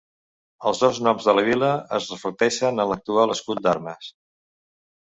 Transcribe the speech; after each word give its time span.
Els 0.69 0.79
dos 0.83 1.01
noms 1.07 1.27
de 1.27 1.35
la 1.39 1.43
vila 1.49 1.69
es 1.99 2.09
reflecteixen 2.15 2.87
en 2.87 2.93
l'actual 2.95 3.39
escut 3.39 3.67
d'armes. 3.69 4.15